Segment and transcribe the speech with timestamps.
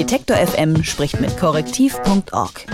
[0.00, 2.64] Detektor FM spricht mit korrektiv.org.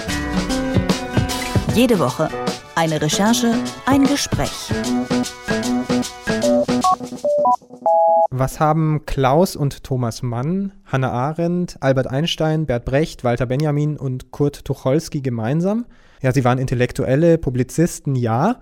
[1.74, 2.28] Jede Woche
[2.76, 3.52] eine Recherche,
[3.84, 4.70] ein Gespräch.
[8.30, 14.30] Was haben Klaus und Thomas Mann, Hannah Arendt, Albert Einstein, Bert Brecht, Walter Benjamin und
[14.30, 15.84] Kurt Tucholsky gemeinsam?
[16.22, 18.60] Ja, sie waren Intellektuelle, Publizisten, ja.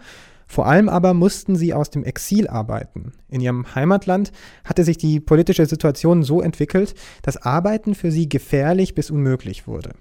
[0.54, 3.10] Vor allem aber mussten sie aus dem Exil arbeiten.
[3.28, 4.30] In ihrem Heimatland
[4.62, 9.94] hatte sich die politische Situation so entwickelt, dass Arbeiten für sie gefährlich bis unmöglich wurde.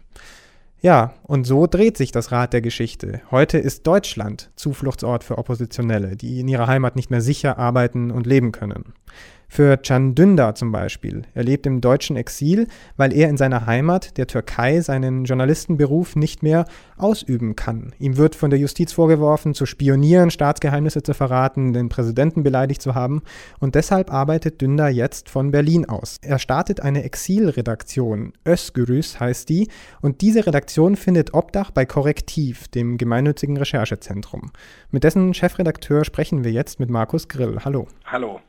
[0.80, 3.22] Ja, und so dreht sich das Rad der Geschichte.
[3.32, 8.28] Heute ist Deutschland Zufluchtsort für Oppositionelle, die in ihrer Heimat nicht mehr sicher arbeiten und
[8.28, 8.94] leben können.
[9.56, 11.22] Für Can Dündar zum Beispiel.
[11.36, 12.66] Er lebt im deutschen Exil,
[12.98, 16.66] weil er in seiner Heimat, der Türkei, seinen Journalistenberuf nicht mehr
[16.98, 17.94] ausüben kann.
[18.00, 22.96] Ihm wird von der Justiz vorgeworfen, zu spionieren, Staatsgeheimnisse zu verraten, den Präsidenten beleidigt zu
[22.96, 23.22] haben.
[23.60, 26.18] Und deshalb arbeitet Dündar jetzt von Berlin aus.
[26.24, 28.34] Er startet eine Exilredaktion.
[28.48, 29.68] Özgürüz heißt die.
[30.02, 34.52] Und diese Redaktion findet Obdach bei Korrektiv, dem gemeinnützigen Recherchezentrum.
[34.90, 37.60] Mit dessen Chefredakteur sprechen wir jetzt mit Markus Grill.
[37.64, 37.88] Hallo.
[38.06, 38.40] Hallo.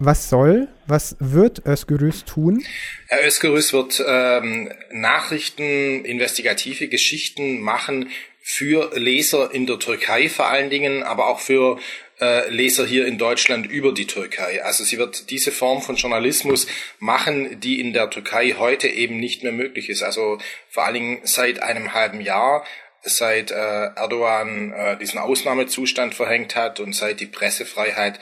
[0.00, 2.64] Was soll, was wird Özgürüz tun?
[3.08, 8.10] Herr Özgürüz wird ähm, Nachrichten, investigative Geschichten machen
[8.40, 11.80] für Leser in der Türkei vor allen Dingen, aber auch für
[12.20, 14.62] äh, Leser hier in Deutschland über die Türkei.
[14.62, 16.68] Also sie wird diese Form von Journalismus
[17.00, 20.04] machen, die in der Türkei heute eben nicht mehr möglich ist.
[20.04, 20.38] Also
[20.68, 22.64] vor allen Dingen seit einem halben Jahr
[23.02, 28.18] seit äh, Erdogan äh, diesen Ausnahmezustand verhängt hat und seit die Pressefreiheit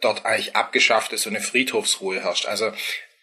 [0.00, 2.46] dort eigentlich abgeschafft ist und eine Friedhofsruhe herrscht.
[2.46, 2.72] Also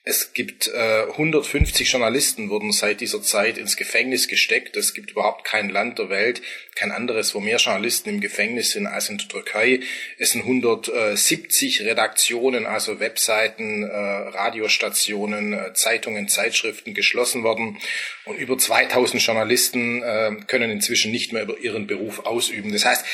[0.04, 4.76] es gibt äh, 150 Journalisten wurden seit dieser Zeit ins Gefängnis gesteckt.
[4.76, 6.42] Es gibt überhaupt kein Land der Welt,
[6.74, 9.82] kein anderes, wo mehr Journalisten im Gefängnis sind als in der Türkei.
[10.18, 17.78] Es sind 170 Redaktionen, also Webseiten, äh, Radiostationen, äh, Zeitungen, Zeitschriften geschlossen worden.
[18.26, 22.72] Und über 2000 Journalisten äh, können inzwischen nicht mehr über ihren Beruf ausüben.
[22.74, 23.06] Das heißt,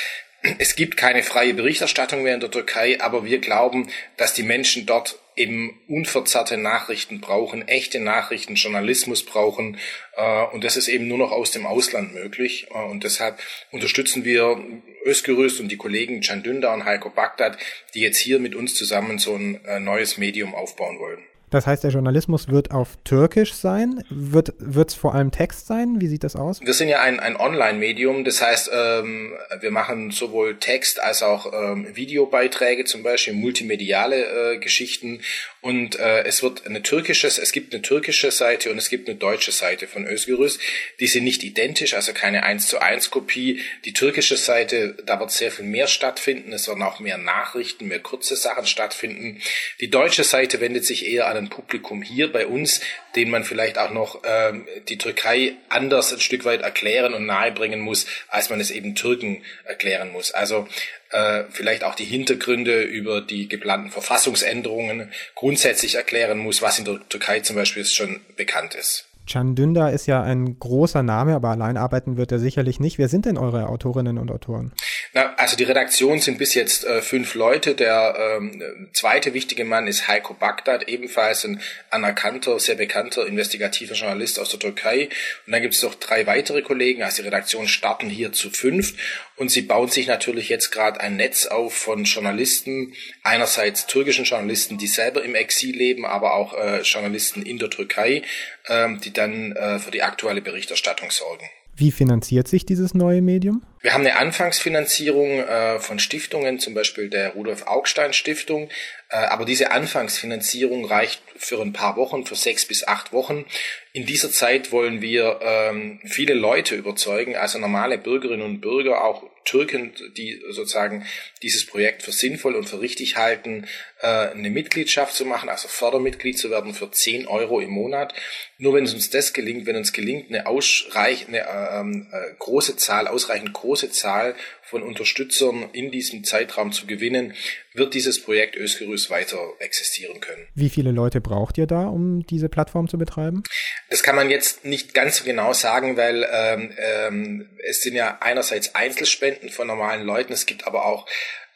[0.59, 4.85] es gibt keine freie Berichterstattung mehr in der Türkei, aber wir glauben, dass die Menschen
[4.85, 9.77] dort eben unverzerrte Nachrichten brauchen, echte Nachrichten, Journalismus brauchen.
[10.15, 12.67] Äh, und das ist eben nur noch aus dem Ausland möglich.
[12.71, 13.39] Äh, und deshalb
[13.71, 14.59] unterstützen wir
[15.05, 17.57] Özgürüz und die Kollegen Can Dündar und Heiko Bagdad,
[17.93, 21.23] die jetzt hier mit uns zusammen so ein äh, neues Medium aufbauen wollen.
[21.49, 24.03] Das heißt, der Journalismus wird auf Türkisch sein.
[24.09, 26.01] Wird es vor allem Text sein?
[26.01, 26.59] Wie sieht das aus?
[26.61, 28.25] Wir sind ja ein, ein Online-Medium.
[28.25, 34.57] Das heißt, ähm, wir machen sowohl Text als auch ähm, Videobeiträge, zum Beispiel multimediale äh,
[34.57, 35.21] Geschichten.
[35.61, 39.17] Und äh, es wird eine türkische, es gibt eine türkische Seite und es gibt eine
[39.17, 40.59] deutsche Seite von Özgürüz.
[40.99, 43.61] Die sind nicht identisch, also keine 1 zu 1 Kopie.
[43.85, 46.51] Die türkische Seite, da wird sehr viel mehr stattfinden.
[46.51, 49.41] Es werden auch mehr Nachrichten, mehr kurze Sachen stattfinden.
[49.79, 52.81] Die deutsche Seite wendet sich eher an ein Publikum hier bei uns,
[53.15, 57.79] den man vielleicht auch noch ähm, die Türkei anders ein Stück weit erklären und nahebringen
[57.79, 60.31] muss, als man es eben Türken erklären muss.
[60.31, 60.67] Also
[61.11, 66.99] äh, vielleicht auch die Hintergründe über die geplanten Verfassungsänderungen grundsätzlich erklären muss, was in der
[67.09, 69.06] Türkei zum Beispiel schon bekannt ist.
[69.27, 72.97] Can Dündar ist ja ein großer Name, aber allein arbeiten wird er sicherlich nicht.
[72.97, 74.73] Wer sind denn eure Autorinnen und Autoren?
[75.13, 77.75] Na, also die Redaktion sind bis jetzt äh, fünf Leute.
[77.75, 81.61] Der ähm, zweite wichtige Mann ist Heiko Bagdad, ebenfalls ein
[81.91, 85.09] anerkannter, sehr bekannter investigativer Journalist aus der Türkei.
[85.45, 87.03] Und dann gibt es noch drei weitere Kollegen.
[87.03, 88.93] Also die Redaktion starten hier zu fünf
[89.37, 92.93] und sie bauen sich natürlich jetzt gerade ein Netz auf von Journalisten,
[93.23, 98.23] einerseits türkischen Journalisten, die selber im Exil leben, aber auch äh, Journalisten in der Türkei,
[98.69, 101.45] die dann äh, für die aktuelle Berichterstattung sorgen.
[101.79, 103.63] Wie finanziert sich dieses neue Medium?
[103.81, 108.69] Wir haben eine Anfangsfinanzierung äh, von Stiftungen, zum Beispiel der Rudolf Augstein Stiftung.
[109.09, 113.45] Äh, aber diese Anfangsfinanzierung reicht für ein paar Wochen, für sechs bis acht Wochen.
[113.93, 119.21] In dieser Zeit wollen wir ähm, viele Leute überzeugen, also normale Bürgerinnen und Bürger, auch
[119.47, 121.05] Türken, die sozusagen
[121.41, 123.65] dieses Projekt für sinnvoll und für richtig halten,
[124.01, 128.13] äh, eine Mitgliedschaft zu machen, also Fördermitglied zu werden für 10 Euro im Monat.
[128.57, 133.07] Nur wenn es uns das gelingt, wenn uns gelingt, eine ausreichende ähm, äh, große Zahl,
[133.07, 137.33] ausreichend große Zahl von Unterstützern in diesem Zeitraum zu gewinnen,
[137.77, 140.47] wird dieses Projekt Özgürüz weiter existieren können.
[140.55, 143.43] Wie viele Leute braucht ihr da, um diese Plattform zu betreiben?
[143.89, 148.17] Das kann man jetzt nicht ganz so genau sagen, weil ähm, ähm, es sind ja
[148.21, 151.07] einerseits Einzelspenden von normalen Leuten, es gibt aber auch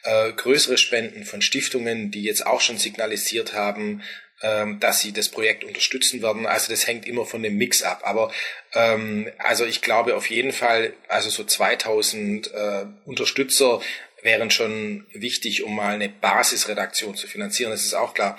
[0.04, 4.02] äh, größere Spenden von Stiftungen, die jetzt auch schon signalisiert haben,
[4.42, 6.46] ähm, dass sie das Projekt unterstützen werden.
[6.46, 8.02] Also das hängt immer von dem Mix ab.
[8.04, 8.32] Aber
[8.74, 13.80] ähm, also ich glaube auf jeden Fall, also so 2000 äh, Unterstützer
[14.22, 17.70] wären schon wichtig, um mal eine Basisredaktion zu finanzieren.
[17.70, 18.38] Das ist auch klar.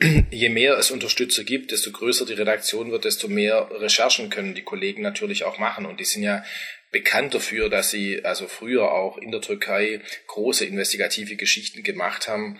[0.30, 4.62] je mehr es Unterstützer gibt, desto größer die Redaktion wird, desto mehr Recherchen können die
[4.62, 5.86] Kollegen natürlich auch machen.
[5.86, 6.42] Und die sind ja
[6.90, 12.58] bekannt dafür, dass sie also früher auch in der Türkei große investigative Geschichten gemacht haben.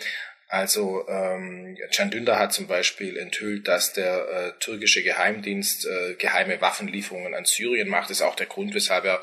[0.48, 6.60] Also ähm, Can Dündar hat zum Beispiel enthüllt, dass der äh, türkische Geheimdienst äh, geheime
[6.60, 8.10] Waffenlieferungen an Syrien macht.
[8.10, 9.22] Das ist auch der Grund, weshalb er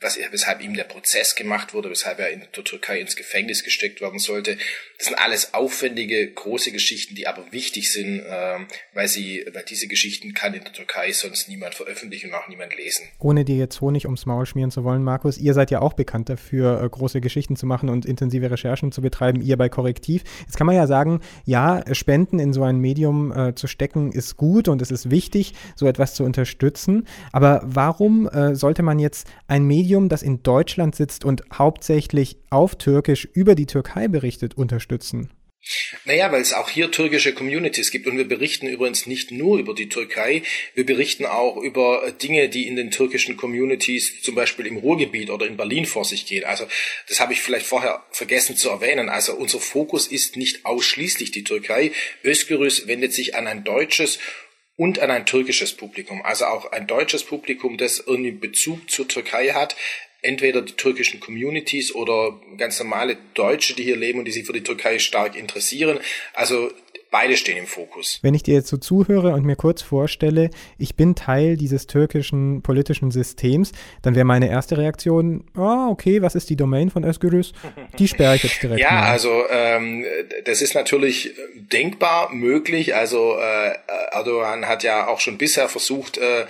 [0.00, 4.00] was, weshalb ihm der Prozess gemacht wurde, weshalb er in der Türkei ins Gefängnis gesteckt
[4.00, 4.56] werden sollte.
[4.96, 8.58] Das sind alles aufwendige, große Geschichten, die aber wichtig sind, äh,
[8.94, 12.74] weil sie, weil diese Geschichten kann in der Türkei sonst niemand veröffentlichen und auch niemand
[12.76, 13.06] lesen.
[13.18, 16.30] Ohne dir jetzt Honig ums Maul schmieren zu wollen, Markus, ihr seid ja auch bekannt
[16.30, 20.24] dafür, äh, große Geschichten zu machen und intensive Recherchen zu betreiben, ihr bei Korrektiv.
[20.46, 24.38] Jetzt kann man ja sagen, ja, Spenden in so ein Medium äh, zu stecken ist
[24.38, 27.06] gut und es ist wichtig, so etwas zu unterstützen.
[27.32, 32.36] Aber warum äh, sollte man jetzt ein Medium Medium, das in Deutschland sitzt und hauptsächlich
[32.48, 35.30] auf Türkisch über die Türkei berichtet, unterstützen?
[36.04, 39.74] Naja, weil es auch hier türkische Communities gibt und wir berichten übrigens nicht nur über
[39.74, 40.42] die Türkei,
[40.74, 45.46] wir berichten auch über Dinge, die in den türkischen Communities zum Beispiel im Ruhrgebiet oder
[45.46, 46.44] in Berlin vor sich gehen.
[46.44, 46.66] Also
[47.08, 49.08] das habe ich vielleicht vorher vergessen zu erwähnen.
[49.08, 51.90] Also unser Fokus ist nicht ausschließlich die Türkei.
[52.24, 54.20] Özgürüz wendet sich an ein deutsches
[54.80, 56.22] und an ein türkisches Publikum.
[56.22, 59.76] Also auch ein deutsches Publikum, das irgendwie Bezug zur Türkei hat.
[60.22, 64.54] Entweder die türkischen Communities oder ganz normale Deutsche, die hier leben und die sich für
[64.54, 66.00] die Türkei stark interessieren.
[66.32, 66.72] Also
[67.10, 68.20] Beide stehen im Fokus.
[68.22, 72.62] Wenn ich dir jetzt so zuhöre und mir kurz vorstelle, ich bin Teil dieses türkischen
[72.62, 73.72] politischen Systems,
[74.02, 77.52] dann wäre meine erste Reaktion, ah, oh, okay, was ist die Domain von Özgürüz?
[77.98, 79.02] Die sperre ich jetzt direkt Ja, mal.
[79.10, 80.04] also ähm,
[80.44, 82.94] das ist natürlich denkbar möglich.
[82.94, 83.72] Also äh,
[84.12, 86.46] Erdogan hat ja auch schon bisher versucht, äh,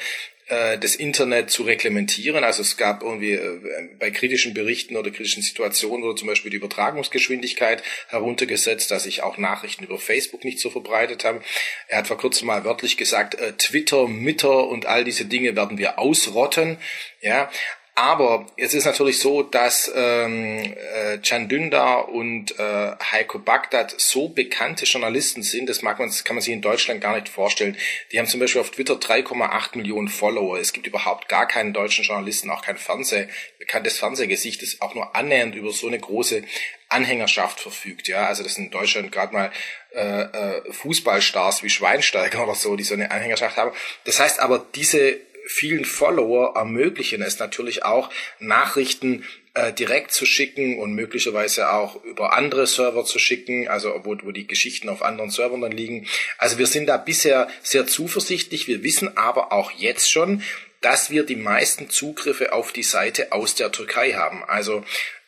[0.51, 2.45] äh, das Internet zu reglementieren.
[2.45, 6.57] Also es gab irgendwie äh, bei kritischen Berichten oder kritischen Situationen wurde zum Beispiel die
[6.57, 11.41] Übertragungsgeschwindigkeit heruntergesetzt, dass sich auch Nachrichten über Facebook nicht so verbreitet haben.
[11.89, 15.79] Er hat vor kurzem mal wörtlich gesagt, äh, Twitter, Mitter und all diese Dinge werden
[15.79, 16.79] wir ausrotten.
[17.21, 17.51] Ja,
[17.95, 24.29] aber es ist natürlich so, dass ähm, äh, Can Dündar und äh, Heiko Bagdad so
[24.29, 27.77] bekannte Journalisten sind, das mag man, kann man sich in Deutschland gar nicht vorstellen.
[28.11, 30.59] Die haben zum Beispiel auf Twitter 3,8 Millionen Follower.
[30.59, 33.29] Es gibt überhaupt gar keinen deutschen Journalisten, auch kein Fernseh,
[33.59, 36.43] bekanntes Fernsehgesicht, das auch nur annähernd über so eine große
[36.89, 38.09] Anhängerschaft verfügt.
[38.09, 39.51] Ja, also das sind in Deutschland gerade mal
[39.95, 43.73] äh, äh, Fußballstars wie Schweinsteiger oder so, die so eine Anhängerschaft haben.
[44.05, 50.79] Das heißt aber, diese vielen Follower ermöglichen es natürlich auch, Nachrichten äh, direkt zu schicken
[50.79, 55.31] und möglicherweise auch über andere Server zu schicken, also wo, wo die Geschichten auf anderen
[55.31, 56.07] Servern dann liegen.
[56.39, 58.69] Also wir sind da bisher sehr zuversichtlich.
[58.69, 60.43] Wir wissen aber auch jetzt schon,
[60.81, 64.45] dass wir die meisten Zugriffe auf die Seite aus der Türkei haben.
[64.45, 64.85] Also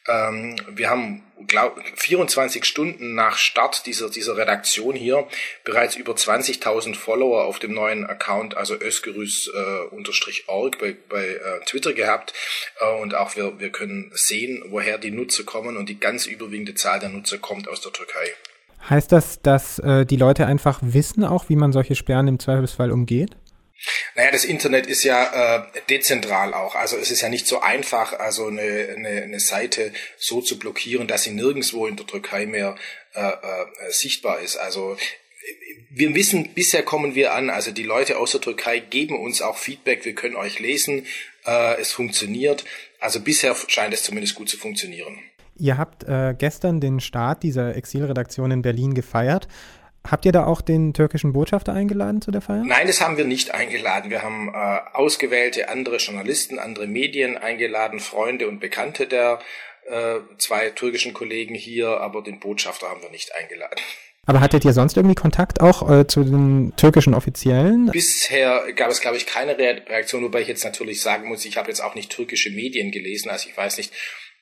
[0.09, 5.27] ähm, wir haben glaub, 24 Stunden nach Start dieser, dieser Redaktion hier
[5.65, 11.93] bereits über 20.000 Follower auf dem neuen Account, also ösgerüs-org äh, bei, bei äh, Twitter
[11.93, 12.33] gehabt.
[12.81, 16.75] Äh, und auch wir, wir können sehen, woher die Nutzer kommen und die ganz überwiegende
[16.75, 18.29] Zahl der Nutzer kommt aus der Türkei.
[18.89, 22.91] Heißt das, dass äh, die Leute einfach wissen auch, wie man solche Sperren im Zweifelsfall
[22.91, 23.37] umgeht?
[24.15, 26.75] Naja, das Internet ist ja äh, dezentral auch.
[26.75, 31.09] Also es ist ja nicht so einfach, also eine, eine, eine Seite so zu blockieren,
[31.09, 32.77] dass sie nirgendwo in der Türkei mehr
[33.15, 34.57] äh, äh, sichtbar ist.
[34.57, 34.97] Also
[35.91, 39.57] wir wissen, bisher kommen wir an, also die Leute aus der Türkei geben uns auch
[39.57, 41.07] Feedback, wir können euch lesen,
[41.45, 42.65] äh, es funktioniert.
[43.01, 45.19] Also bisher scheint es zumindest gut zu funktionieren.
[45.57, 49.49] Ihr habt äh, gestern den Start dieser Exilredaktion in Berlin gefeiert.
[50.09, 52.65] Habt ihr da auch den türkischen Botschafter eingeladen zu der Feier?
[52.65, 54.11] Nein, das haben wir nicht eingeladen.
[54.11, 59.39] Wir haben äh, ausgewählte andere Journalisten, andere Medien eingeladen, Freunde und Bekannte der
[59.89, 63.81] äh, zwei türkischen Kollegen hier, aber den Botschafter haben wir nicht eingeladen.
[64.27, 67.87] Aber hattet ihr sonst irgendwie Kontakt auch äh, zu den türkischen Offiziellen?
[67.87, 71.69] Bisher gab es, glaube ich, keine Reaktion, wobei ich jetzt natürlich sagen muss, ich habe
[71.69, 73.93] jetzt auch nicht türkische Medien gelesen, also ich weiß nicht,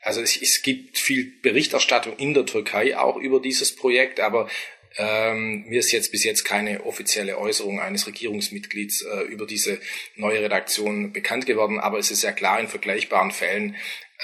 [0.02, 4.48] also es, es gibt viel Berichterstattung in der Türkei auch über dieses Projekt, aber
[4.96, 9.80] ähm, mir ist jetzt bis jetzt keine offizielle Äußerung eines Regierungsmitglieds äh, über diese
[10.16, 13.76] neue Redaktion bekannt geworden, aber es ist ja klar, in vergleichbaren Fällen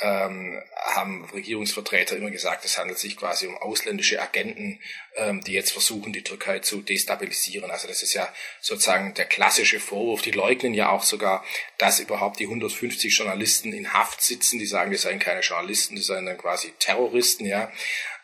[0.03, 4.79] ähm, haben Regierungsvertreter immer gesagt, es handelt sich quasi um ausländische Agenten,
[5.17, 7.71] ähm, die jetzt versuchen, die Türkei zu destabilisieren.
[7.71, 8.29] Also das ist ja
[8.61, 10.23] sozusagen der klassische Vorwurf.
[10.23, 11.45] Die leugnen ja auch sogar,
[11.79, 14.59] dass überhaupt die 150 Journalisten in Haft sitzen.
[14.59, 17.47] Die sagen, die seien keine Journalisten, die seien dann quasi Terroristen.
[17.47, 17.73] Ja,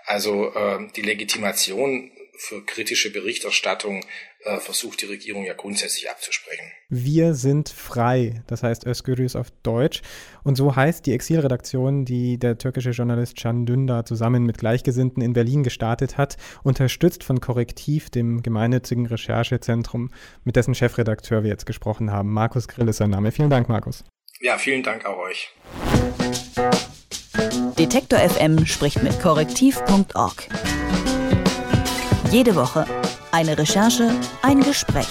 [0.04, 4.04] also äh, die Legitimation für kritische Berichterstattung
[4.44, 6.64] äh, versucht die Regierung ja grundsätzlich abzusprechen.
[6.88, 10.02] Wir sind frei, das heißt Özgürüz auf Deutsch.
[10.42, 15.32] Und so heißt die Exilredaktion, die der türkische Journalist Can Dündar zusammen mit Gleichgesinnten in
[15.32, 20.10] Berlin gestartet hat, unterstützt von Korrektiv, dem gemeinnützigen Recherchezentrum,
[20.44, 22.32] mit dessen Chefredakteur wir jetzt gesprochen haben.
[22.32, 23.30] Markus Grill ist sein Name.
[23.30, 24.04] Vielen Dank, Markus.
[24.40, 25.50] Ja, vielen Dank auch euch.
[27.78, 30.48] Detektor FM spricht mit korrektiv.org.
[32.32, 32.86] Jede Woche
[33.30, 34.10] eine Recherche,
[34.40, 35.06] ein Gespräch.